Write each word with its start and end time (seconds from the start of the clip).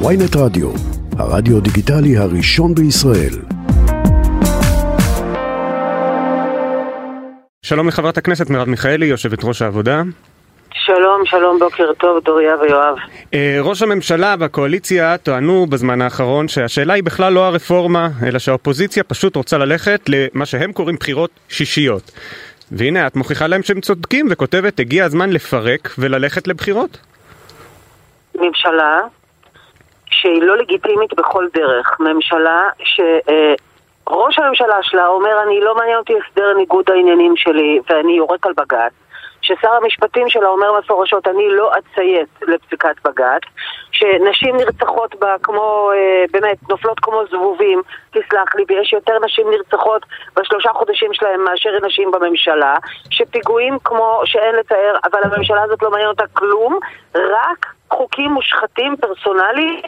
ויינט 0.00 0.36
רדיו, 0.36 0.70
הרדיו 1.18 1.60
דיגיטלי 1.60 2.16
הראשון 2.16 2.74
בישראל. 2.74 3.34
שלום 7.62 7.88
לחברת 7.88 8.18
הכנסת 8.18 8.50
מרב 8.50 8.68
מיכאלי, 8.68 9.06
יושבת 9.06 9.44
ראש 9.44 9.62
העבודה. 9.62 10.02
שלום, 10.74 11.26
שלום, 11.26 11.58
בוקר 11.58 11.92
טוב, 11.98 12.24
דוריה 12.24 12.56
ויואב. 12.56 12.96
אה, 13.34 13.58
ראש 13.60 13.82
הממשלה 13.82 14.34
והקואליציה 14.38 15.18
טענו 15.18 15.66
בזמן 15.66 16.02
האחרון 16.02 16.48
שהשאלה 16.48 16.94
היא 16.94 17.04
בכלל 17.04 17.32
לא 17.32 17.46
הרפורמה, 17.46 18.08
אלא 18.26 18.38
שהאופוזיציה 18.38 19.04
פשוט 19.04 19.36
רוצה 19.36 19.58
ללכת 19.58 20.00
למה 20.08 20.46
שהם 20.46 20.72
קוראים 20.72 20.96
בחירות 20.96 21.30
שישיות. 21.48 22.10
והנה 22.72 23.06
את 23.06 23.16
מוכיחה 23.16 23.46
להם 23.46 23.62
שהם 23.62 23.80
צודקים 23.80 24.26
וכותבת 24.30 24.80
הגיע 24.80 25.04
הזמן 25.04 25.30
לפרק 25.30 25.94
וללכת 25.98 26.48
לבחירות. 26.48 26.98
ממשלה 28.34 29.00
שהיא 30.20 30.42
לא 30.42 30.56
לגיטימית 30.56 31.14
בכל 31.14 31.46
דרך. 31.54 32.00
ממשלה 32.00 32.68
שראש 32.78 34.38
הממשלה 34.38 34.82
שלה 34.82 35.06
אומר 35.06 35.42
אני 35.42 35.60
לא 35.60 35.74
מעניין 35.74 35.98
אותי 35.98 36.12
הסדר 36.18 36.54
ניגוד 36.56 36.90
העניינים 36.90 37.36
שלי 37.36 37.80
ואני 37.88 38.12
יורק 38.12 38.46
על 38.46 38.52
בג"ץ. 38.56 38.92
ששר 39.44 39.72
המשפטים 39.72 40.28
שלה 40.28 40.48
אומר 40.48 40.78
מפורשות, 40.78 41.28
אני 41.28 41.48
לא 41.48 41.70
אציית 41.78 42.28
לפסיקת 42.42 42.94
בג"ץ, 43.04 43.42
שנשים 43.92 44.56
נרצחות 44.56 45.14
בה 45.14 45.36
כמו, 45.42 45.90
אה, 45.94 46.24
באמת, 46.30 46.56
נופלות 46.68 47.00
כמו 47.00 47.22
זבובים, 47.30 47.82
תסלח 48.10 48.54
לי, 48.54 48.64
ויש 48.68 48.92
יותר 48.92 49.18
נשים 49.24 49.50
נרצחות 49.50 50.02
בשלושה 50.36 50.70
חודשים 50.72 51.14
שלהם 51.14 51.44
מאשר 51.44 51.70
נשים 51.86 52.10
בממשלה, 52.10 52.74
שפיגועים 53.10 53.78
כמו 53.84 54.20
שאין 54.24 54.54
לתאר, 54.54 54.96
אבל 55.04 55.20
הממשלה 55.24 55.62
הזאת 55.62 55.82
לא 55.82 55.90
מעניין 55.90 56.08
אותה 56.08 56.24
כלום, 56.32 56.78
רק 57.14 57.73
חוקים 57.96 58.30
מושחתים 58.30 58.96
פרסונליים. 59.00 59.80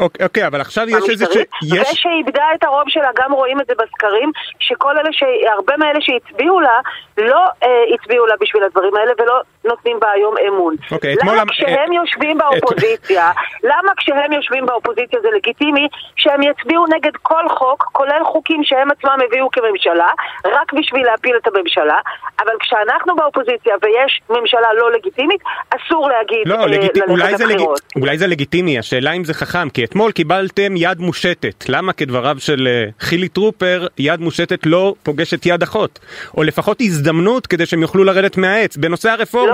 אוקיי, 0.00 0.26
אוקיי, 0.26 0.46
אבל 0.46 0.60
עכשיו 0.60 0.88
יש 0.88 1.10
איזה 1.10 1.26
ש... 1.32 1.36
יש... 1.62 1.92
ושאיבדה 1.92 2.44
את 2.54 2.64
הרוב 2.64 2.84
שלה, 2.88 3.08
גם 3.16 3.32
רואים 3.32 3.60
את 3.60 3.66
זה 3.66 3.72
בסקרים, 3.74 4.30
שכל 4.60 4.98
אלה, 4.98 5.12
ש... 5.12 5.22
הרבה 5.56 5.76
מאלה 5.76 6.00
שהצביעו 6.00 6.60
לה, 6.60 6.80
לא 7.18 7.42
אה, 7.62 7.68
הצביעו 7.94 8.26
לה 8.26 8.34
בשביל 8.40 8.62
הדברים 8.62 8.96
האלה 8.96 9.12
ולא 9.18 9.40
נותנים 9.64 10.00
בה 10.00 10.10
היום 10.10 10.34
אמון. 10.48 10.74
אוקיי, 10.90 11.14
למה 11.22 11.32
אתמול... 11.32 11.50
כשהם 11.50 11.92
יושבים 11.92 12.38
באופוזיציה, 12.38 13.30
למה 13.70 13.92
כשהם 13.96 14.32
יושבים 14.32 14.66
באופוזיציה 14.66 15.20
זה 15.22 15.28
לגיטימי 15.36 15.88
שהם 16.16 16.42
יצביעו 16.42 16.84
נגד 16.86 17.16
כל 17.22 17.48
חוק, 17.48 17.84
כולל 17.92 18.24
חוקים 18.24 18.60
שהם 18.64 18.90
עצמם 18.90 19.18
הביאו 19.26 19.48
כממשלה, 19.50 20.08
רק 20.44 20.72
בשביל 20.72 21.06
להפיל 21.06 21.36
את 21.36 21.46
הממשלה, 21.46 21.98
אבל 22.40 22.52
כשאנחנו 22.60 23.16
באופוזיציה 23.16 23.74
ויש 23.82 24.20
ממשלה 24.30 24.68
לא 24.78 24.92
לגיטימית, 24.92 25.40
אסור 25.70 26.08
להגיד 26.08 26.42
לא, 26.46 26.54
אה, 26.54 26.66
לגיט... 26.66 26.96
ללכת 26.96 27.10
אולי, 27.10 27.36
זה 27.36 27.44
לג... 27.44 27.50
לבחירות. 27.50 27.80
אולי 27.96 28.18
זה 28.18 28.26
לגיטימי, 28.26 28.78
השאלה 28.78 29.12
אם 29.12 29.24
זה 29.24 29.34
חכם, 29.34 29.70
כי 29.70 29.84
אתמול 29.84 30.12
קיבלתם 30.12 30.76
יד 30.76 31.00
מושטת. 31.00 31.64
למה 31.68 31.92
כדבריו 31.92 32.36
של 32.38 32.68
אה, 32.70 32.86
חילי 33.00 33.28
טרופר, 33.28 33.86
יד 33.98 34.20
מושטת 34.20 34.66
לא 34.66 34.94
פוגשת 35.02 35.46
יד 35.46 35.62
אחות? 35.62 35.98
או 36.36 36.42
לפחות 36.42 36.80
הזדמנות 36.80 37.46
כדי 37.46 37.66
שהם 37.66 37.82
יוכלו 37.82 38.04
לרדת 38.04 38.36
מהעץ 38.36 38.76
בנושא 38.76 39.10
הרפורמה. 39.10 39.53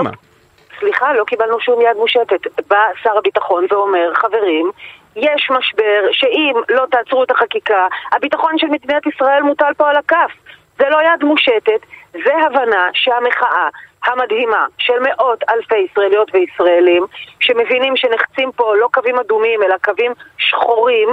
סליחה, 0.79 1.13
לא 1.13 1.23
קיבלנו 1.23 1.59
שום 1.59 1.81
יד 1.81 1.97
מושטת. 1.97 2.39
בא 2.69 2.77
שר 3.03 3.17
הביטחון 3.17 3.65
ואומר, 3.69 4.11
חברים, 4.13 4.71
יש 5.15 5.51
משבר 5.51 6.07
שאם 6.11 6.53
לא 6.69 6.85
תעצרו 6.91 7.23
את 7.23 7.31
החקיקה, 7.31 7.87
הביטחון 8.11 8.57
של 8.57 8.67
מדינת 8.67 9.05
ישראל 9.07 9.41
מוטל 9.41 9.73
פה 9.77 9.89
על 9.89 9.95
הכף. 9.95 10.31
זה 10.79 10.89
לא 10.89 10.97
יד 11.01 11.23
מושטת, 11.23 11.81
זה 12.11 12.33
הבנה 12.45 12.89
שהמחאה 12.93 13.69
המדהימה 14.05 14.65
של 14.77 14.99
מאות 14.99 15.43
אלפי 15.49 15.77
ישראליות 15.77 16.31
וישראלים 16.33 17.05
שמבינים 17.39 17.97
שנחצים 17.97 18.51
פה 18.55 18.75
לא 18.75 18.89
קווים 18.93 19.19
אדומים 19.19 19.63
אלא 19.63 19.75
קווים 19.83 20.11
שחורים 20.37 21.09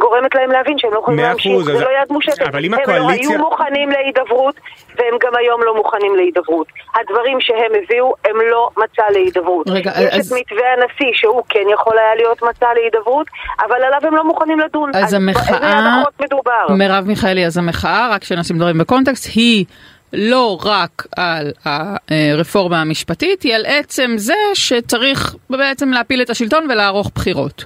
גורמת 0.00 0.34
להם 0.34 0.50
להבין 0.50 0.78
שהם 0.78 0.92
לא 0.94 0.98
יכולים 0.98 1.20
להמשיך, 1.20 1.52
זה 1.64 1.72
אז- 1.72 1.80
לא 1.80 1.88
יד 2.02 2.12
מושטת. 2.12 2.42
אבל 2.42 2.64
אם 2.64 2.74
הם 2.74 2.80
לא 2.80 2.92
הקואליציה- 2.94 3.30
היו 3.30 3.38
מוכנים 3.38 3.90
להידברות 3.90 4.54
והם 4.98 5.14
גם 5.22 5.32
היום 5.38 5.60
לא 5.64 5.76
מוכנים 5.76 6.16
להידברות. 6.16 6.66
הדברים 6.94 7.38
שהם 7.40 7.72
הביאו 7.84 8.14
הם 8.24 8.36
לא 8.50 8.68
מצע 8.76 9.02
להידברות. 9.10 9.68
רגע, 9.68 9.90
יש 10.00 10.14
אז- 10.14 10.32
את 10.32 10.38
מתווה 10.40 10.66
הנשיא 10.72 11.10
שהוא 11.14 11.42
כן 11.48 11.64
יכול 11.74 11.98
היה 11.98 12.14
להיות 12.14 12.42
מצע 12.42 12.66
להידברות, 12.74 13.26
אבל 13.66 13.76
עליו 13.82 13.98
הם 14.08 14.14
לא 14.16 14.24
מוכנים 14.24 14.60
לדון. 14.60 14.90
אז 14.94 15.00
באיזה 15.00 15.16
המחאה, 15.16 16.02
מדובר? 16.20 16.66
מרב 16.70 17.04
מיכאלי, 17.06 17.46
אז 17.46 17.58
המחאה, 17.58 18.08
רק 18.12 18.24
שנשים 18.24 18.56
דברים 18.58 18.78
בקונטקסט, 18.78 19.28
היא 19.34 19.64
לא 20.12 20.58
רק 20.64 21.06
על 21.16 21.52
הרפורמה 21.64 22.80
המשפטית, 22.80 23.42
היא 23.42 23.54
על 23.54 23.66
עצם 23.66 24.10
זה 24.16 24.34
שצריך 24.54 25.34
בעצם 25.50 25.88
להפיל 25.92 26.22
את 26.22 26.30
השלטון 26.30 26.70
ולערוך 26.70 27.10
בחירות. 27.14 27.64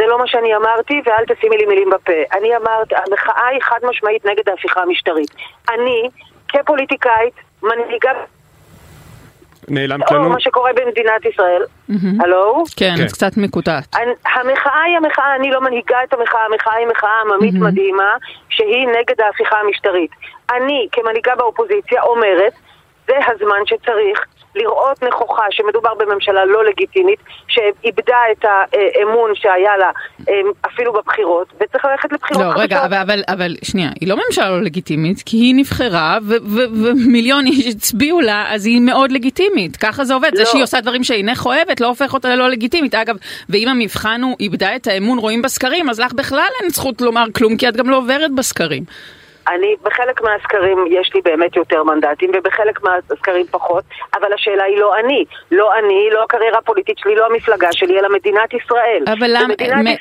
זה 0.00 0.06
לא 0.06 0.18
מה 0.18 0.26
שאני 0.26 0.56
אמרתי, 0.56 1.02
ואל 1.04 1.24
תשימי 1.28 1.56
לי 1.56 1.66
מילים 1.66 1.90
בפה. 1.90 2.38
אני 2.38 2.56
אמרתי, 2.56 2.94
המחאה 2.94 3.46
היא 3.46 3.60
חד 3.62 3.78
משמעית 3.82 4.26
נגד 4.26 4.48
ההפיכה 4.48 4.82
המשטרית. 4.82 5.34
אני, 5.70 6.08
כפוליטיקאית, 6.48 7.34
מנהיגה, 7.62 8.12
נעלמת 9.68 10.10
או 10.10 10.14
לנו? 10.14 10.28
מה 10.28 10.40
שקורה 10.40 10.70
במדינת 10.72 11.24
ישראל, 11.24 11.62
הלו? 12.20 12.64
כן, 12.76 12.94
כן. 12.96 13.04
אז 13.04 13.12
קצת 13.12 13.36
מקוטעת. 13.36 13.96
המחאה 14.26 14.82
היא 14.82 14.96
המחאה, 14.96 15.34
אני 15.36 15.50
לא 15.50 15.60
מנהיגה 15.60 16.02
את 16.04 16.12
המחאה, 16.12 16.44
המחאה 16.44 16.74
היא 16.74 16.86
מחאה 16.86 17.20
עממית 17.20 17.54
מדהימה, 17.54 18.16
שהיא 18.48 18.88
נגד 18.88 19.20
ההפיכה 19.20 19.56
המשטרית. 19.56 20.10
אני, 20.50 20.88
כמנהיגה 20.92 21.34
באופוזיציה, 21.34 22.02
אומרת, 22.02 22.52
זה 23.10 23.32
הזמן 23.32 23.62
שצריך 23.66 24.26
לראות 24.54 25.02
נכוחה 25.02 25.42
שמדובר 25.50 25.94
בממשלה 25.94 26.44
לא 26.44 26.64
לגיטימית, 26.64 27.18
שאיבדה 27.48 28.16
את 28.32 28.44
האמון 28.44 29.30
שהיה 29.34 29.76
לה 29.76 29.90
אה, 30.28 30.34
אפילו 30.66 30.92
בבחירות, 30.92 31.46
וצריך 31.60 31.84
ללכת 31.84 32.12
לבחירות 32.12 32.44
לא, 32.44 32.50
חדשות. 32.50 32.62
רגע, 32.62 32.84
אבל, 32.84 32.96
אבל, 32.96 33.22
אבל 33.28 33.56
שנייה, 33.62 33.90
היא 34.00 34.08
לא 34.08 34.16
ממשלה 34.26 34.50
לא 34.50 34.62
לגיטימית, 34.62 35.22
כי 35.26 35.36
היא 35.36 35.54
נבחרה 35.54 36.18
ומיליון 36.82 37.46
איש 37.46 37.66
הצביעו 37.66 38.20
לה, 38.20 38.54
אז 38.54 38.66
היא 38.66 38.80
מאוד 38.80 39.12
לגיטימית. 39.12 39.76
ככה 39.76 40.04
זה 40.04 40.14
עובד. 40.14 40.30
זה 40.34 40.42
לא. 40.42 40.48
שהיא 40.48 40.62
עושה 40.62 40.80
דברים 40.80 41.04
שאינך 41.04 41.46
אוהבת, 41.46 41.80
לא 41.80 41.86
הופך 41.86 42.14
אותה 42.14 42.28
ללא 42.28 42.48
לגיטימית. 42.50 42.94
אגב, 42.94 43.16
ואם 43.48 43.68
המבחן 43.68 44.22
הוא 44.22 44.36
איבדה 44.40 44.76
את 44.76 44.86
האמון, 44.86 45.18
רואים 45.18 45.42
בסקרים, 45.42 45.90
אז 45.90 46.00
לך 46.00 46.12
בכלל 46.12 46.48
אין 46.62 46.70
זכות 46.70 47.00
לומר 47.00 47.24
כלום, 47.36 47.56
כי 47.56 47.68
את 47.68 47.76
גם 47.76 47.90
לא 47.90 47.96
עוברת 47.96 48.30
בסקרים. 48.34 48.84
אני, 49.48 49.74
בחלק 49.82 50.22
מהסקרים 50.22 50.84
יש 50.90 51.10
לי 51.14 51.20
באמת 51.24 51.56
יותר 51.56 51.82
מנדטים, 51.84 52.30
ובחלק 52.34 52.82
מהסקרים 52.82 53.46
פחות, 53.50 53.84
אבל 54.14 54.32
השאלה 54.32 54.64
היא 54.64 54.78
לא 54.78 54.98
אני. 54.98 55.24
לא 55.50 55.74
אני, 55.78 56.08
לא 56.12 56.24
הקריירה 56.24 56.58
הפוליטית 56.58 56.98
שלי, 56.98 57.14
לא 57.14 57.26
המפלגה 57.26 57.72
שלי, 57.72 57.98
אלא 57.98 58.08
מדינת 58.08 58.54
ישראל. 58.54 59.04
אבל 59.06 59.30
למה, 59.30 59.54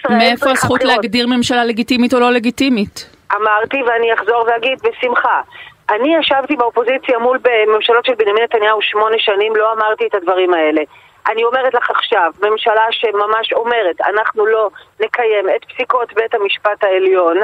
מאיפה 0.09 0.51
הזכות. 0.51 0.83
להגדיר 0.83 1.27
ממשלה 1.27 1.65
לגיטימית 1.65 2.13
או 2.13 2.19
לא 2.19 2.31
לגיטימית? 2.31 3.09
אמרתי 3.35 3.77
ואני 3.83 4.13
אחזור 4.13 4.45
ואגיד 4.47 4.79
בשמחה. 4.83 5.41
אני 5.89 6.15
ישבתי 6.19 6.55
באופוזיציה 6.55 7.19
מול 7.19 7.39
ממשלות 7.67 8.05
של 8.05 8.13
בנימין 8.17 8.43
נתניהו 8.43 8.81
שמונה 8.81 9.15
שנים, 9.19 9.55
לא 9.55 9.73
אמרתי 9.73 10.07
את 10.07 10.15
הדברים 10.15 10.53
האלה. 10.53 10.81
אני 11.29 11.43
אומרת 11.43 11.73
לך 11.73 11.89
עכשיו, 11.89 12.31
ממשלה 12.41 12.85
שממש 12.91 13.53
אומרת, 13.53 14.01
אנחנו 14.01 14.45
לא 14.45 14.69
נקיים 14.99 15.49
את 15.55 15.65
פסיקות 15.65 16.13
בית 16.13 16.33
המשפט 16.33 16.83
העליון, 16.83 17.37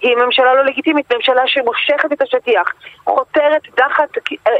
היא 0.00 0.16
ממשלה 0.16 0.54
לא 0.54 0.64
לגיטימית, 0.64 1.12
ממשלה 1.12 1.42
שמושכת 1.46 2.12
את 2.12 2.22
השטיח, 2.22 2.72
חותרת 3.04 3.62
תחת 3.74 4.08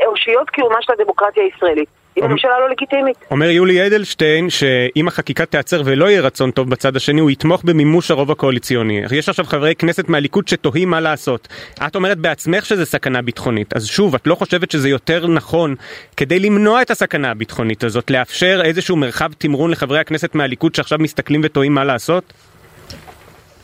אושיות 0.06 0.50
קיומה 0.50 0.82
של 0.82 0.93
הדמוקרטיה 0.93 1.43
הישראלית. 1.43 2.02
היא 2.17 2.25
ממשלה 2.25 2.50
לא 2.61 2.71
לגיטימית. 2.71 3.17
אומר 3.31 3.50
יולי 3.50 3.87
אדלשטיין 3.87 4.50
שאם 4.50 5.09
החקיקה 5.09 5.47
תיעצר 5.47 5.83
ולא 5.84 6.05
יהיה 6.05 6.21
רצון 6.21 6.50
טוב 6.50 6.71
בצד 6.71 6.97
השני 6.97 7.21
הוא 7.21 7.31
יתמוך 7.31 7.62
במימוש 7.65 8.11
הרוב 8.11 8.31
הקואליציוני. 8.31 9.03
יש 9.12 9.28
עכשיו 9.28 9.45
חברי 9.45 9.75
כנסת 9.75 10.09
מהליכוד 10.09 10.49
שתוהים 10.49 10.91
מה 10.91 11.00
לעשות. 11.00 11.49
את 11.87 11.97
אומרת 11.97 12.19
בעצמך 12.19 12.67
שזה 12.67 12.84
סכנה 12.84 13.23
ביטחונית, 13.23 13.77
אז 13.77 13.87
שוב, 13.87 14.15
את 14.15 14.27
לא 14.27 14.34
חושבת 14.34 14.71
שזה 14.71 14.89
יותר 14.89 15.27
נכון 15.27 15.75
כדי 16.17 16.39
למנוע 16.39 16.83
את 16.83 16.91
הסכנה 16.91 17.31
הביטחונית 17.31 17.84
הזאת, 17.84 18.11
לאפשר 18.11 18.61
איזשהו 18.65 18.97
מרחב 18.97 19.33
תמרון 19.39 19.71
לחברי 19.71 19.99
הכנסת 19.99 20.34
מהליכוד 20.34 20.75
שעכשיו 20.75 20.99
מסתכלים 20.99 21.41
ותוהים 21.44 21.75
מה 21.75 21.85
לעשות? 21.85 22.32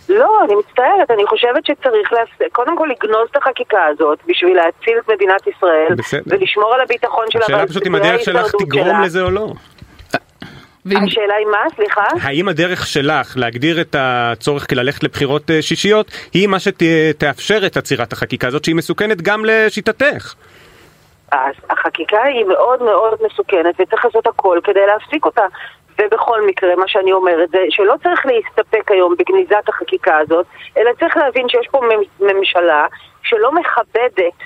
לא, 0.09 0.45
אני 0.45 0.55
מצטערת, 0.55 1.11
אני 1.11 1.27
חושבת 1.27 1.67
שצריך 1.67 2.13
להס... 2.13 2.49
קודם 2.53 2.79
כל 2.79 2.89
לגנוז 2.93 3.29
את 3.31 3.37
החקיקה 3.37 3.85
הזאת 3.85 4.19
בשביל 4.27 4.57
להציל 4.57 4.99
את 4.99 5.11
מדינת 5.11 5.47
ישראל 5.47 5.95
בסדר. 5.99 6.23
ולשמור 6.27 6.75
על 6.75 6.81
הביטחון 6.81 7.25
שלה 7.31 7.45
השאלה 7.45 7.67
פשוט 7.67 7.87
אם 7.87 7.95
הדרך 7.95 8.21
שלך 8.21 8.53
תגרום 8.59 8.87
שלה. 8.87 9.01
לזה 9.05 9.23
או 9.23 9.31
לא. 9.31 9.47
ואם- 10.87 11.05
השאלה 11.05 11.35
היא 11.35 11.47
מה? 11.47 11.59
סליחה? 11.77 12.05
האם 12.23 12.49
הדרך 12.49 12.87
שלך 12.87 13.33
להגדיר 13.37 13.81
את 13.81 13.97
הצורך 13.99 14.71
כללכת 14.71 15.03
לבחירות 15.05 15.51
אה, 15.51 15.63
שישיות 15.63 16.11
היא 16.35 16.49
מה 16.49 16.57
שתאפשר 16.59 17.67
את 17.67 17.77
עצירת 17.77 18.13
החקיקה 18.13 18.49
הזאת 18.49 18.65
שהיא 18.65 18.77
מסוכנת 18.77 19.23
גם 19.23 19.45
לשיטתך? 19.45 20.35
אז 21.33 21.55
החקיקה 21.71 22.23
היא 22.23 22.45
מאוד 22.45 22.83
מאוד 22.83 23.15
מסוכנת 23.27 23.75
וצריך 23.81 24.05
לעשות 24.05 24.27
הכל 24.27 24.59
כדי 24.65 24.81
להפסיק 24.87 25.25
אותה. 25.25 25.43
ובכל 26.00 26.47
מקרה, 26.47 26.77
מה 26.77 26.89
שאני 26.89 27.12
אומרת 27.12 27.50
זה 27.50 27.59
שלא 27.71 27.95
צריך 28.03 28.27
להסתפק 28.27 28.91
היום 28.91 29.15
בגניזת 29.19 29.69
החקיקה 29.69 30.19
הזאת, 30.19 30.47
אלא 30.77 30.91
צריך 31.00 31.17
להבין 31.17 31.49
שיש 31.49 31.67
פה 31.71 31.81
ממ- 31.81 32.27
ממשלה 32.27 32.87
שלא 33.23 33.53
מכבדת 33.55 34.39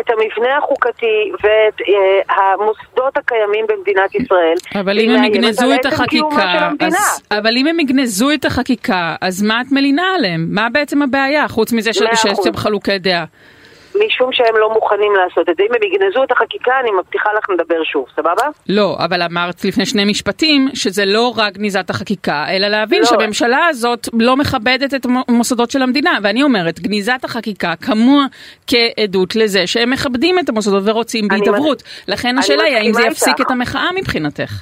את 0.00 0.10
המבנה 0.10 0.58
החוקתי 0.58 1.32
ואת 1.42 1.80
אה, 1.88 2.34
המוסדות 2.54 3.16
הקיימים 3.16 3.66
במדינת 3.68 4.14
ישראל. 4.14 4.54
אבל 4.74 4.98
אם 4.98 5.10
הם 5.10 5.24
יגנזו 5.24 5.74
את 5.74 5.86
החקיקה, 5.86 6.70
אז, 6.80 7.22
אבל 7.30 7.56
אם 7.56 7.66
הם 7.66 7.80
יגנזו 7.80 8.30
את 8.34 8.44
החקיקה, 8.44 9.16
אז 9.20 9.42
מה 9.42 9.60
את 9.60 9.66
מלינה 9.72 10.14
עליהם? 10.14 10.46
מה 10.50 10.68
בעצם 10.72 11.02
הבעיה, 11.02 11.48
חוץ 11.48 11.72
מזה 11.72 11.92
שיש 11.92 12.24
חלוקי 12.56 12.98
דעה? 12.98 13.24
משום 14.06 14.32
שהם 14.32 14.56
לא 14.56 14.72
מוכנים 14.72 15.12
לעשות 15.14 15.48
את 15.48 15.56
זה. 15.56 15.62
אם 15.62 15.74
הם 15.74 15.82
יגנזו 15.82 16.24
את 16.24 16.32
החקיקה, 16.32 16.72
אני 16.80 16.90
מבטיחה 16.90 17.30
לך 17.38 17.50
נדבר 17.50 17.84
שוב, 17.84 18.06
סבבה? 18.16 18.48
לא, 18.68 18.96
אבל 19.04 19.22
אמרת 19.22 19.64
לפני 19.64 19.86
שני 19.86 20.04
משפטים 20.04 20.68
שזה 20.74 21.04
לא 21.04 21.32
רק 21.36 21.52
גניזת 21.52 21.90
החקיקה, 21.90 22.44
אלא 22.48 22.68
להבין 22.68 23.00
לא. 23.00 23.06
שהממשלה 23.06 23.66
הזאת 23.66 24.08
לא 24.12 24.36
מכבדת 24.36 24.94
את 24.94 25.06
המוסדות 25.28 25.70
של 25.70 25.82
המדינה. 25.82 26.18
ואני 26.22 26.42
אומרת, 26.42 26.80
גניזת 26.80 27.20
החקיקה 27.24 27.74
כמוה 27.86 28.24
כעדות 28.66 29.36
לזה 29.36 29.66
שהם 29.66 29.90
מכבדים 29.90 30.38
את 30.38 30.48
המוסדות 30.48 30.82
ורוצים 30.86 31.28
בהידברות. 31.28 31.82
לכן 32.08 32.38
השאלה 32.38 32.62
היא, 32.62 32.76
האם 32.76 32.92
זה 32.92 33.02
יפסיק 33.02 33.28
איתך. 33.28 33.46
את 33.46 33.50
המחאה 33.50 33.88
מבחינתך? 33.94 34.52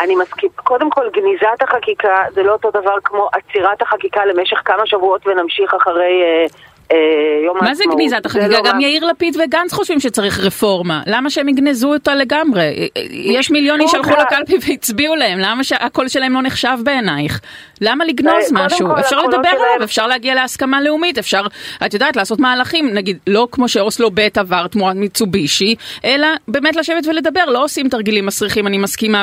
אני 0.00 0.14
מסכים. 0.16 0.48
קודם 0.56 0.90
כל, 0.90 1.08
גניזת 1.12 1.62
החקיקה 1.62 2.22
זה 2.34 2.42
לא 2.42 2.52
אותו 2.52 2.70
דבר 2.70 2.94
כמו 3.04 3.28
עצירת 3.32 3.82
החקיקה 3.82 4.24
למשך 4.24 4.60
כמה 4.64 4.86
שבועות 4.86 5.26
ונמשיך 5.26 5.74
אחרי... 5.74 6.22
אה, 6.22 6.46
אה, 6.92 7.44
יום 7.44 7.56
מה 7.60 7.74
זה 7.74 7.84
גניזת 7.92 8.26
החגיגה? 8.26 8.48
לא 8.48 8.62
גם 8.64 8.80
יאיר 8.80 9.06
לפיד 9.06 9.36
וגנץ 9.44 9.72
חושבים 9.72 10.00
שצריך 10.00 10.40
רפורמה. 10.40 11.02
למה 11.06 11.30
שהם 11.30 11.48
יגנזו 11.48 11.92
אותה 11.92 12.14
לגמרי? 12.14 12.60
אה, 12.60 12.86
אה, 12.96 13.02
יש 13.10 13.50
מיליונים 13.50 13.88
שהלכו 13.88 14.10
לקלפי 14.10 14.56
והצביעו 14.68 15.16
להם, 15.16 15.38
למה 15.38 15.64
שהקול 15.64 16.08
שלהם 16.08 16.34
לא 16.34 16.42
נחשב 16.42 16.78
בעינייך? 16.84 17.40
למה 17.82 18.04
לגנוז 18.04 18.52
משהו? 18.52 18.88
אפשר 19.00 19.22
לדבר 19.22 19.48
עליו, 19.48 19.84
אפשר 19.84 20.06
להגיע 20.06 20.34
להסכמה 20.34 20.80
לאומית, 20.80 21.18
אפשר, 21.18 21.42
את 21.86 21.94
יודעת, 21.94 22.16
לעשות 22.16 22.40
מהלכים, 22.40 22.94
נגיד, 22.94 23.18
לא 23.26 23.48
כמו 23.52 23.68
שאוסלו 23.68 24.10
ב' 24.14 24.20
עבר 24.36 24.66
תמורת 24.66 24.96
מיצובישי, 24.96 25.74
אלא 26.04 26.28
באמת 26.48 26.76
לשבת 26.76 27.06
ולדבר, 27.06 27.44
לא 27.46 27.64
עושים 27.64 27.88
תרגילים 27.88 28.26
מסריחים, 28.26 28.66
אני 28.66 28.78
מסכימה 28.78 29.22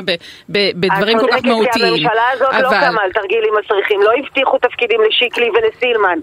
בדברים 0.50 1.20
כל 1.20 1.28
כך 1.32 1.46
מהותיים. 1.46 1.94
הממשלה 1.94 2.30
הזאת 2.34 2.54
לא 2.54 2.70
קמה 2.70 3.02
על 3.02 3.12
תרגילים 3.12 3.54
מסריחים, 3.64 4.02
לא 4.02 4.12
הבטיחו 4.20 4.58
תפקידים 4.58 5.00
לשיקלי 5.08 5.50
ולסילמן. 5.50 6.20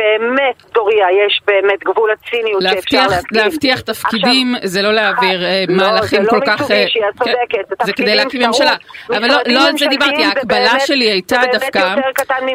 באמת, 0.00 0.62
דוריה, 0.74 1.06
יש 1.26 1.40
באמת 1.46 1.84
גבול 1.84 2.10
הציניות 2.10 2.62
שאפשר 2.62 3.06
להסכים. 3.06 3.40
להבטיח 3.40 3.80
תפקידים 3.80 4.54
עכשיו, 4.54 4.68
זה 4.68 4.82
לא 4.82 4.92
להעביר 4.92 5.44
אה, 5.44 5.64
לא, 5.68 5.76
מהלכים 5.76 6.26
כל 6.26 6.40
כך... 6.46 6.60
לא, 6.60 6.66
זה 6.66 6.74
לא 6.74 6.80
מיצובישי, 6.80 6.98
את 6.98 7.22
כן, 7.22 7.62
צודקת. 7.62 7.86
זה 7.86 7.92
כדי 7.92 8.14
להקים 8.14 8.42
ממשלה. 8.42 8.74
אבל 9.08 9.28
לא, 9.28 9.36
לא 9.46 9.68
על 9.68 9.78
זה 9.78 9.86
דיברתי, 9.86 10.24
ההקבלה 10.24 10.80
שלי 10.80 11.10
הייתה 11.10 11.40
דווקא... 11.52 11.79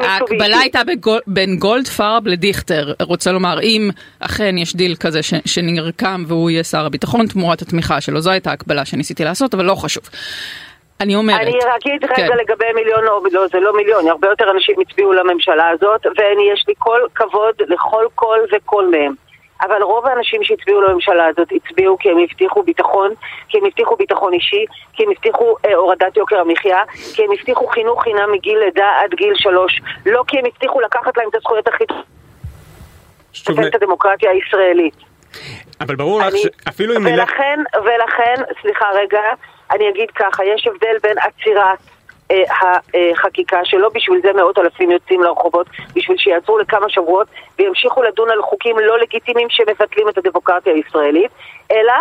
ההקבלה 0.02 0.60
הייתה 0.60 0.80
בין 1.28 1.58
גולדפרב 1.58 2.28
לדיכטר. 2.28 2.94
רוצה 3.02 3.32
לומר, 3.32 3.62
אם 3.62 3.90
אכן 4.20 4.58
יש 4.58 4.76
דיל 4.76 4.96
כזה 4.96 5.20
שנרקם 5.46 6.24
והוא 6.28 6.50
יהיה 6.50 6.64
שר 6.64 6.86
הביטחון 6.86 7.28
תמורת 7.28 7.62
התמיכה 7.62 8.02
שלו, 8.02 8.22
זו 8.22 8.32
הייתה 8.32 8.50
ההקבלה 8.50 8.86
שניסיתי 8.86 9.24
לעשות, 9.24 9.54
אבל 9.54 9.66
לא 9.66 9.76
חשוב. 9.76 10.04
אני 11.02 11.16
אומרת. 11.16 11.42
אני 11.42 11.52
אגיד 11.52 12.04
רגע 12.04 12.16
כן. 12.16 12.38
לגבי 12.38 12.66
מיליון, 12.76 13.08
או 13.08 13.24
לא, 13.32 13.48
זה 13.52 13.60
לא 13.60 13.78
מיליון, 13.78 14.08
הרבה 14.08 14.28
יותר 14.28 14.52
אנשים 14.52 14.76
הצביעו 14.82 15.14
לממשלה 15.14 15.70
הזאת, 15.70 16.06
ויש 16.06 16.66
לי 16.68 16.74
כל 16.78 17.00
כבוד 17.16 17.56
לכל 17.68 18.06
קול 18.16 18.40
וקול 18.56 18.92
מהם. 18.92 19.25
אבל 19.62 19.82
רוב 19.84 20.08
האנשים 20.08 20.44
שהצביעו 20.44 20.82
לממשלה 20.82 21.26
הזאת 21.28 21.48
הצביעו 21.52 21.98
כי 21.98 22.10
הם 22.10 22.18
הבטיחו 22.18 22.64
ביטחון, 22.64 23.12
כי 23.50 23.58
הם 23.58 23.66
הבטיחו 23.66 23.96
ביטחון 23.96 24.34
אישי, 24.34 24.66
כי 24.94 25.04
הם 25.04 25.10
הבטיחו 25.12 25.56
אה, 25.66 25.76
הורדת 25.76 26.18
יוקר 26.18 26.40
המחיה, 26.40 26.80
כי 27.16 27.24
הם 27.24 27.32
הבטיחו 27.32 27.68
חינוך 27.68 28.04
חינם 28.04 28.32
מגיל 28.32 28.58
לידה 28.58 28.90
עד 29.04 29.14
גיל 29.16 29.34
שלוש, 29.36 29.82
לא 30.06 30.24
כי 30.28 30.40
הם 30.40 30.46
הבטיחו 30.46 30.82
לקחת 30.82 31.18
להם 31.18 31.30
את 31.30 31.36
הזכויות 31.36 31.68
הכי 31.68 31.84
טובות. 33.46 33.66
את 33.68 33.76
הדמוקרטיה 33.76 34.32
הישראלית. 34.32 34.96
אבל 35.82 35.96
ברור 35.96 36.20
לך 36.20 36.38
שאפילו 36.38 36.98
אם... 36.98 37.06
ולכן, 37.06 37.60
ולכן, 37.76 38.36
סליחה 38.62 38.86
רגע, 38.94 39.22
אני 39.72 39.90
אגיד 39.90 40.12
ככה, 40.12 40.46
יש 40.46 40.68
הבדל 40.68 40.98
בין 41.04 41.18
עצירת 41.18 41.80
החקיקה 42.32 43.60
שלא 43.64 43.90
בשביל 43.94 44.20
זה 44.24 44.34
מאות 44.34 44.58
אלפים 44.58 44.92
יוצאים 44.92 45.24
לרחובות, 45.24 45.68
בשביל 45.96 46.18
שיעצרו 46.18 46.58
לכמה 46.60 46.90
שבועות 46.90 47.28
וימשיכו 47.60 48.04
לדון 48.04 48.30
על 48.30 48.42
חוקים 48.42 48.80
לא 48.80 49.00
לגיטימיים 49.00 49.48
שמבטלים 49.50 50.10
את 50.10 50.18
הדמוקרטיה 50.18 50.74
הישראלית, 50.74 51.32
אלא 51.72 51.94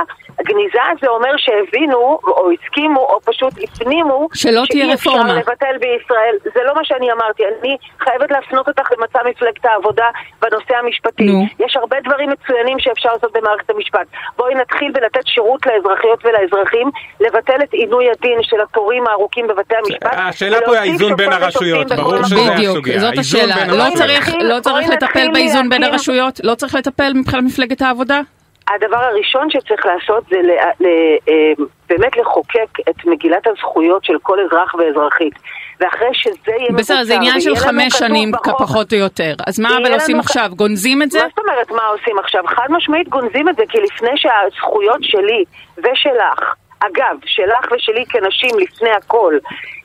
גניזה 0.43 0.79
זה 1.01 1.09
אומר 1.09 1.37
שהבינו 1.37 2.19
או 2.27 2.51
הסכימו 2.51 3.01
או 3.01 3.21
פשוט 3.21 3.53
הפנימו 3.63 4.29
שלא 4.35 4.63
תהיה 4.71 4.95
רפורמה. 4.95 5.29
שאי 5.29 5.41
אפשר 5.41 5.51
לבטל 5.51 5.79
בישראל. 5.79 6.37
זה 6.55 6.63
לא 6.65 6.75
מה 6.75 6.85
שאני 6.85 7.13
אמרתי, 7.13 7.43
אני 7.45 7.77
חייבת 7.99 8.31
להפנות 8.31 8.69
אותך 8.69 8.93
למצע 8.93 9.19
מפלגת 9.25 9.65
העבודה 9.65 10.11
בנושא 10.43 10.77
המשפטי. 10.77 11.25
נו. 11.25 11.45
יש 11.59 11.77
הרבה 11.77 11.97
דברים 12.01 12.31
מצוינים 12.31 12.79
שאפשר 12.79 13.13
לעשות 13.13 13.33
במערכת 13.33 13.71
המשפט. 13.71 14.07
בואי 14.37 14.55
נתחיל 14.55 14.93
בלתת 14.93 15.27
שירות 15.27 15.67
לאזרחיות 15.67 16.25
ולאזרחים, 16.25 16.91
לבטל 17.21 17.63
את 17.63 17.73
עינוי 17.73 18.11
הדין 18.11 18.43
של 18.43 18.61
התורים 18.61 19.07
הארוכים 19.07 19.47
בבתי 19.47 19.75
המשפט. 19.77 20.14
השאלה 20.17 20.59
פה 20.65 20.73
היא 20.73 20.81
האיזון 20.81 21.17
בין 21.17 21.33
הרשויות, 21.33 21.93
ברור 21.93 22.23
שזה 22.23 22.55
הסוגיה. 22.55 23.01
זאת 23.01 23.19
השאלה. 23.19 23.67
לא 23.67 23.85
צריך, 23.95 24.29
לא 24.41 24.61
צריך 24.61 24.89
לטפל 24.89 25.29
באיזון 25.33 25.69
בין 25.69 25.83
הרשויות? 25.83 26.41
לא 26.45 26.55
צריך 26.55 26.75
לטפל 26.75 27.13
מבחינת 27.15 27.45
מפלגת 27.45 27.83
העבודה? 27.83 28.21
הדבר 28.69 28.97
הראשון 28.97 29.51
שצריך 29.51 29.87
לעשות 29.87 30.25
זה 30.31 30.37
ל, 30.37 30.51
ל, 30.81 30.87
אה, 31.29 31.65
באמת 31.89 32.17
לחוקק 32.17 32.89
את 32.91 33.07
מגילת 33.07 33.47
הזכויות 33.47 34.05
של 34.05 34.15
כל 34.23 34.39
אזרח 34.41 34.75
ואזרחית. 34.75 35.35
ואחרי 35.81 36.09
שזה 36.13 36.35
יהיה 36.47 36.69
מבוצע, 36.71 36.79
בסדר, 36.79 37.05
זה 37.05 37.15
עניין 37.15 37.41
של 37.41 37.57
חמש 37.57 37.93
שנים 37.99 38.33
פחות 38.59 38.93
או 38.93 38.99
יותר. 38.99 39.35
אז 39.47 39.61
מה 39.61 39.69
אבל 39.83 39.95
עושים 39.95 40.21
עכשיו? 40.21 40.51
גונזים 40.57 41.03
את 41.03 41.11
זה? 41.11 41.19
מה 41.19 41.29
זאת 41.29 41.39
אומרת 41.39 41.71
מה 41.71 41.83
עושים 41.87 42.19
עכשיו? 42.19 42.43
חד 42.47 42.67
משמעית 42.71 43.09
גונזים 43.09 43.49
את 43.49 43.57
זה, 43.57 43.63
כי 43.69 43.79
לפני 43.79 44.11
שהזכויות 44.17 45.03
שלי 45.03 45.45
ושלך 45.79 46.55
אגב, 46.81 47.17
שלך 47.27 47.73
ושלי 47.73 48.05
כנשים 48.07 48.51
לפני 48.59 48.91
הכל, 48.91 49.39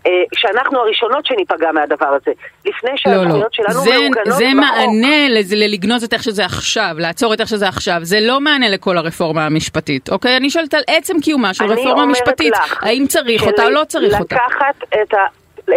אה, 0.06 0.12
שאנחנו 0.34 0.80
הראשונות 0.80 1.26
שניפגע 1.26 1.72
מהדבר 1.72 2.08
הזה. 2.08 2.32
לפני 2.66 2.92
שהזכויות 2.96 3.30
לא, 3.30 3.40
לא. 3.40 3.48
שלנו 3.52 3.74
זה, 3.74 3.90
מעוגנות 3.92 4.38
זה 4.38 4.48
מענה 4.56 5.30
לזה, 5.30 5.56
ללגנוז 5.56 6.04
את 6.04 6.14
איך 6.14 6.24
שזה 6.24 6.46
עכשיו, 6.46 6.96
לעצור 6.98 7.34
את 7.34 7.42
איך 7.42 7.50
שזה 7.50 7.68
עכשיו. 7.68 7.98
זה 8.02 8.18
לא 8.22 8.40
מענה 8.40 8.70
לכל 8.70 8.98
הרפורמה 8.98 9.46
המשפטית, 9.46 10.10
אוקיי? 10.10 10.38
אני 10.38 10.50
שואלת 10.50 10.74
על 10.74 10.84
עצם 10.88 11.20
קיומה 11.22 11.54
של 11.54 11.66
רפורמה 11.66 12.06
משפטית. 12.06 12.54
לך, 12.54 12.84
האם 12.84 13.06
צריך 13.08 13.48
אותה 13.48 13.66
או 13.66 13.70
לא 13.70 13.84
צריך 13.84 14.14
לקחת 14.14 14.22
אותה? 14.22 14.36
לקחת 14.36 14.84
את 15.02 15.14
ה... 15.14 15.26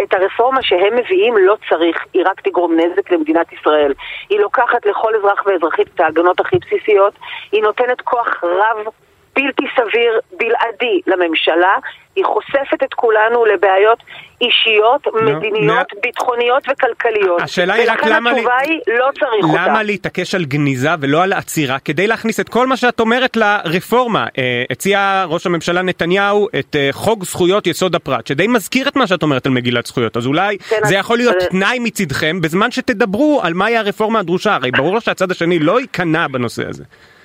את 0.03 0.13
הרפורמה 0.13 0.59
שהם 0.63 0.95
מביאים 0.95 1.37
לא 1.37 1.55
צריך, 1.69 1.97
היא 2.13 2.23
רק 2.25 2.41
תגרום 2.41 2.79
נזק 2.79 3.11
למדינת 3.11 3.53
ישראל. 3.53 3.93
היא 4.29 4.39
לוקחת 4.39 4.85
לכל 4.85 5.15
אזרח 5.15 5.45
ואזרחית 5.45 5.87
את 5.95 5.99
ההגנות 5.99 6.39
הכי 6.39 6.55
בסיסיות, 6.57 7.13
היא 7.51 7.61
נותנת 7.61 8.01
כוח 8.01 8.43
רב 8.43 8.93
בלתי 9.35 9.63
סביר, 9.75 10.19
בלעדי 10.31 11.01
לממשלה, 11.07 11.75
היא 12.15 12.25
חושפת 12.25 12.83
את 12.83 12.93
כולנו 12.93 13.45
לבעיות 13.45 13.99
אישיות, 14.41 15.07
no, 15.07 15.21
מדיניות, 15.21 15.91
no. 15.91 15.99
ביטחוניות 16.03 16.63
וכלכליות. 16.71 17.41
השאלה 17.41 17.73
היא 17.73 17.91
רק 17.91 18.03
למה... 18.03 18.29
ולכן 18.29 18.39
התשובה 18.39 18.57
היא, 18.57 18.79
לא 18.87 19.09
צריך 19.19 19.43
למה 19.43 19.51
אותה. 19.51 19.71
למה 19.71 19.83
להתעקש 19.83 20.35
על 20.35 20.45
גניזה 20.45 20.89
ולא 20.99 21.23
על 21.23 21.33
עצירה 21.33 21.79
כדי 21.79 22.07
להכניס 22.07 22.39
את 22.39 22.49
כל 22.49 22.67
מה 22.67 22.77
שאת 22.77 22.99
אומרת 22.99 23.37
לרפורמה? 23.37 24.25
אה, 24.37 24.63
הציע 24.69 25.25
ראש 25.27 25.45
הממשלה 25.45 25.81
נתניהו 25.81 26.47
את 26.59 26.75
אה, 26.75 26.89
חוק 26.91 27.23
זכויות 27.23 27.67
יסוד 27.67 27.95
הפרט, 27.95 28.27
שדי 28.27 28.47
מזכיר 28.47 28.87
את 28.87 28.95
מה 28.95 29.07
שאת 29.07 29.23
אומרת 29.23 29.45
על 29.45 29.51
מגילת 29.51 29.85
זכויות, 29.85 30.17
אז 30.17 30.27
אולי 30.27 30.57
כן, 30.57 30.79
זה 30.83 30.95
יכול 30.95 31.17
להיות 31.17 31.35
זה... 31.39 31.47
תנאי 31.47 31.79
מצדכם 31.79 32.41
בזמן 32.41 32.71
שתדברו 32.71 33.41
על 33.43 33.53
מהי 33.53 33.77
הרפורמה 33.77 34.19
הדרושה, 34.19 34.55
הרי 34.55 34.71
ברור 34.71 34.99
שהצד 34.99 35.31
השני 35.31 35.59
לא 35.59 35.79
ייכנע 35.79 36.27
בנושא 36.27 36.63
הזה. 36.69 36.83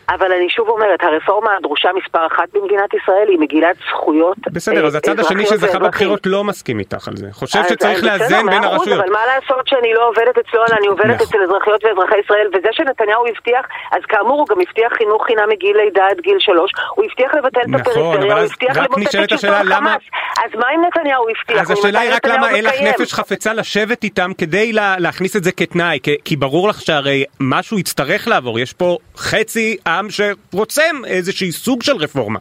אבל 0.09 0.33
אני 0.33 0.49
שוב 0.51 0.69
אומרת, 0.69 1.01
הרפורמה 1.03 1.51
הדרושה 1.57 1.89
מספר 2.03 2.27
אחת 2.27 2.49
במדינת 2.53 2.95
ישראל 2.95 3.29
היא 3.29 3.39
מגילת 3.39 3.77
זכויות 3.91 4.37
בסדר, 4.53 4.87
אז 4.87 4.95
הצד 4.95 5.21
השני 5.21 5.47
שזכה 5.47 5.79
בבחירות 5.79 6.27
לא 6.27 6.45
מסכים 6.45 6.79
איתך 6.79 7.09
על 7.09 7.17
זה. 7.17 7.27
חושב 7.33 7.63
שצריך 7.69 8.05
לאזן 8.05 8.47
בין 8.51 8.65
הרשויות. 8.65 9.01
אבל 9.01 9.13
מה 9.13 9.27
לעשות 9.27 9.69
שאני 9.69 9.95
לא 9.95 10.09
עובדת 10.09 10.39
אצלו, 10.39 10.61
אלא 10.69 10.77
אני 10.79 10.87
עובדת 10.87 11.15
נכון. 11.15 11.27
אצל 11.27 11.39
אזרחיות 11.43 11.85
ואזרחי 11.85 12.19
ישראל, 12.25 12.49
וזה 12.55 12.69
שנתניהו 12.73 13.27
הבטיח, 13.27 13.67
אז 13.93 14.03
כאמור 14.09 14.39
הוא 14.41 14.47
גם 14.51 14.57
הבטיח 14.61 14.93
חינוך 14.99 15.25
חינם 15.27 15.49
מגיל 15.49 15.77
לידה 15.77 16.07
עד 16.11 16.21
גיל 16.21 16.37
שלוש, 16.39 16.71
הוא 16.95 17.05
הבטיח 17.05 17.35
לבטל 17.35 17.61
את 17.61 17.69
נכון, 17.69 17.81
הפריפריה, 17.81 18.35
הוא 18.35 18.45
הבטיח 18.45 18.77
למוטט 18.77 19.15
את 19.33 19.39
שלטון 19.39 19.65
חמאס. 19.75 20.03
אז 20.45 20.51
מה 20.55 20.67
אם 20.75 20.81
נתניהו 20.87 21.25
הבטיח? 21.29 21.61
אז 21.61 21.71
השאלה 21.71 22.01
היא 22.01 22.15
רק 22.15 22.27
למה 22.27 22.51
אין 22.51 22.65
לך 22.65 22.75
נפש 22.83 23.13
חפצה 23.13 23.53
לשבת 23.53 24.05
איתם 24.05 24.31
כדי 24.39 24.73
להכניס 24.73 25.37
את 25.37 25.45
זה 25.45 25.53
כתנאי, 25.53 25.99
כי 26.25 26.37
ברור 26.37 26.69
לך 26.69 26.81
שהרי 26.81 27.25
משהו 27.41 27.79
יצטרך 27.79 28.29
לעבור, 28.29 28.59
יש 28.59 28.73
פה 28.73 28.97
חצי 29.17 29.77
עם 29.87 29.98
שרוצה 30.11 30.83
איזשהי 31.07 31.53
סוג 31.53 31.83
של 31.83 31.97
רפורמה. 31.97 32.39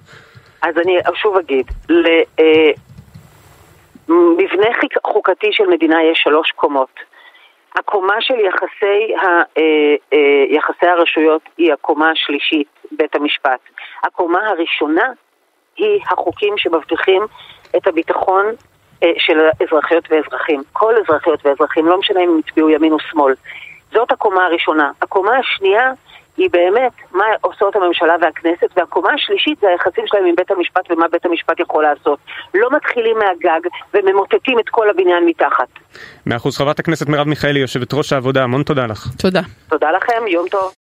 אז 0.61 0.77
אני 0.77 0.97
שוב 1.15 1.37
אגיד, 1.37 1.65
למבנה 4.09 4.67
אה, 4.67 4.73
חוקתי 5.07 5.47
של 5.51 5.63
מדינה 5.67 6.03
יש 6.03 6.19
שלוש 6.23 6.51
קומות. 6.51 6.99
הקומה 7.75 8.15
של 8.19 8.33
יחסי, 8.39 9.15
ה, 9.15 9.25
אה, 9.57 9.95
אה, 10.13 10.43
יחסי 10.49 10.85
הרשויות 10.85 11.41
היא 11.57 11.73
הקומה 11.73 12.11
השלישית, 12.11 12.67
בית 12.91 13.15
המשפט. 13.15 13.59
הקומה 14.03 14.47
הראשונה 14.47 15.09
היא 15.77 16.01
החוקים 16.11 16.53
שמבטיחים 16.57 17.21
את 17.77 17.87
הביטחון 17.87 18.45
של 19.17 19.39
אזרחיות 19.63 20.07
ואזרחים. 20.09 20.61
כל 20.73 20.93
אזרחיות 20.97 21.45
ואזרחים, 21.45 21.85
לא 21.85 21.99
משנה 21.99 22.19
אם 22.19 22.29
הם 22.29 22.39
הצביעו 22.45 22.69
ימין 22.69 22.93
או 22.93 22.99
שמאל. 22.99 23.33
זאת 23.91 24.11
הקומה 24.11 24.45
הראשונה. 24.45 24.91
הקומה 25.01 25.37
השנייה 25.37 25.91
היא 26.37 26.49
באמת 26.51 26.91
מה 27.11 27.25
עושות 27.41 27.75
הממשלה 27.75 28.13
והכנסת, 28.21 28.77
והקומה 28.77 29.13
השלישית 29.13 29.59
זה 29.59 29.67
היחסים 29.67 30.03
שלהם 30.07 30.25
עם 30.25 30.35
בית 30.35 30.51
המשפט 30.51 30.91
ומה 30.91 31.07
בית 31.07 31.25
המשפט 31.25 31.59
יכול 31.59 31.83
לעשות. 31.83 32.19
לא 32.53 32.69
מתחילים 32.75 33.17
מהגג 33.17 33.59
וממוטטים 33.93 34.59
את 34.59 34.69
כל 34.69 34.89
הבניין 34.89 35.25
מתחת. 35.25 35.67
מאה 36.25 36.37
אחוז, 36.37 36.57
חברת 36.57 36.79
הכנסת 36.79 37.09
מרב 37.09 37.27
מיכאלי, 37.27 37.59
יושבת 37.59 37.93
ראש 37.93 38.13
העבודה, 38.13 38.43
המון 38.43 38.63
תודה 38.63 38.85
לך. 38.85 39.07
תודה. 39.21 39.41
תודה 39.69 39.91
לכם, 39.91 40.27
יום 40.27 40.47
טוב. 40.47 40.73